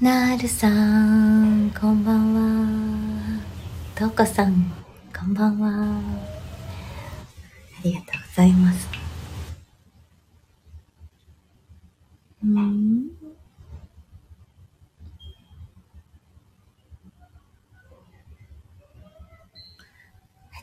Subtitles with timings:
[0.00, 3.40] なるさん、こんばんは。
[3.94, 4.72] とうこさん、
[5.16, 6.00] こんばんは。
[7.78, 8.88] ありがとうございます。
[12.44, 13.08] うん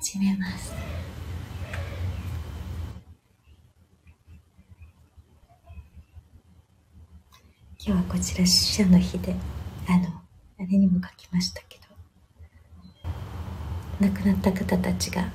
[0.00, 0.89] 始めます。
[7.90, 9.34] 今日はこちら死者の日で、
[9.88, 10.06] あの、
[10.60, 11.76] あれにも書きましたけ
[13.98, 15.28] ど、亡くなった方たちが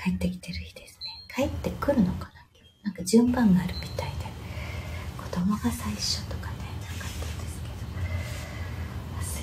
[0.00, 1.06] 帰ってきてる日ですね。
[1.34, 2.32] 帰ってくるのかな
[2.84, 4.26] なんか順番があるみたいで、
[5.20, 7.68] 子供が最初とかね、なかったんですけ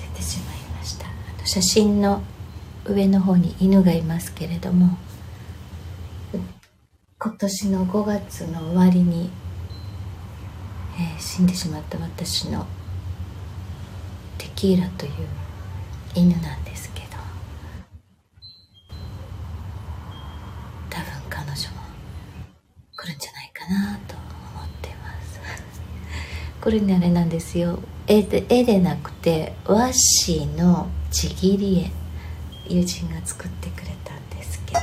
[0.00, 1.06] 忘れてしまいました。
[1.06, 2.22] あの写真の
[2.86, 4.96] 上の方に犬がいますけれども
[7.18, 9.30] 今年の5月の終わりに、
[10.96, 12.66] えー、死んでしまった私の
[14.38, 15.12] テキーラという
[16.14, 17.06] 犬なんですけど
[20.90, 21.56] 多分彼女も
[22.96, 25.40] 来るんじゃないかなと思ってます。
[26.62, 27.80] これねあれなんですよ。
[28.06, 29.90] 絵で絵でなくて和
[30.24, 31.90] 紙のちぎり
[32.68, 34.80] 絵友人が作ってくれたんですけど。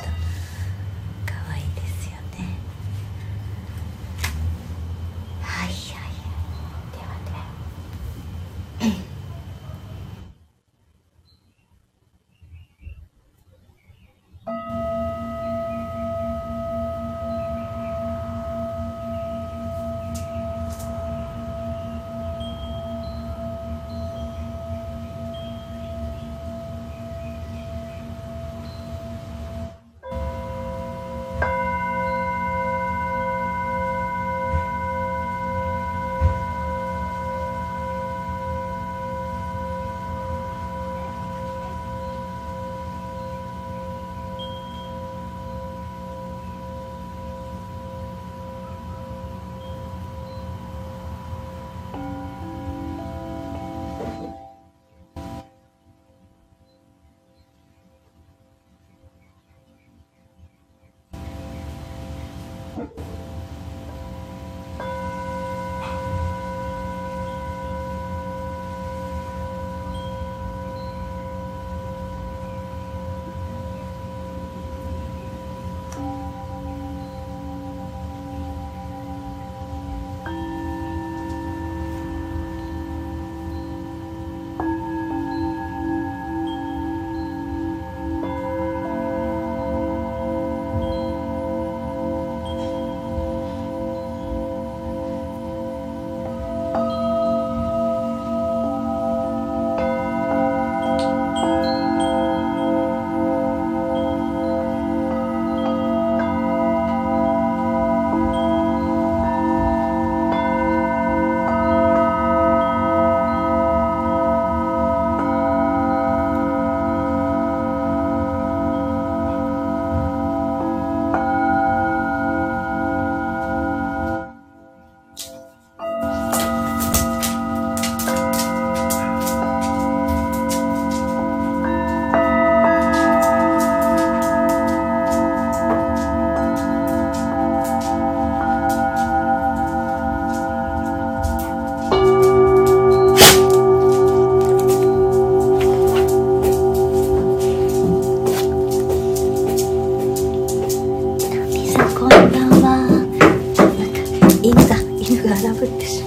[155.41, 156.00] I love it.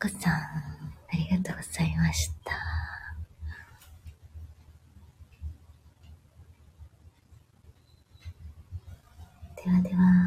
[0.00, 0.40] こさん、あ
[1.12, 2.52] りがとうございました。
[9.62, 10.19] ではでは。